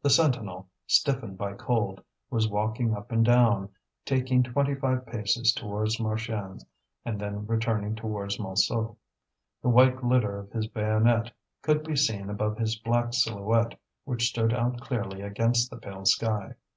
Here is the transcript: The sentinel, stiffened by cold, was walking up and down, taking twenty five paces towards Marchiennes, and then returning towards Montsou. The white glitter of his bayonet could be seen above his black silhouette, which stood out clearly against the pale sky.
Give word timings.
The 0.00 0.10
sentinel, 0.10 0.68
stiffened 0.86 1.36
by 1.38 1.54
cold, 1.54 2.00
was 2.30 2.46
walking 2.48 2.94
up 2.94 3.10
and 3.10 3.24
down, 3.24 3.68
taking 4.04 4.44
twenty 4.44 4.76
five 4.76 5.04
paces 5.06 5.52
towards 5.52 5.98
Marchiennes, 5.98 6.64
and 7.04 7.20
then 7.20 7.48
returning 7.48 7.96
towards 7.96 8.38
Montsou. 8.38 8.94
The 9.60 9.68
white 9.68 9.96
glitter 9.96 10.38
of 10.38 10.52
his 10.52 10.68
bayonet 10.68 11.32
could 11.62 11.82
be 11.82 11.96
seen 11.96 12.30
above 12.30 12.58
his 12.58 12.76
black 12.78 13.12
silhouette, 13.12 13.76
which 14.04 14.28
stood 14.28 14.54
out 14.54 14.80
clearly 14.80 15.20
against 15.20 15.68
the 15.68 15.78
pale 15.78 16.04
sky. 16.04 16.54